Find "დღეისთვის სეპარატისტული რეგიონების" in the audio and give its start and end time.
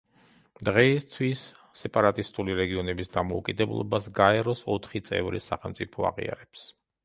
0.69-3.13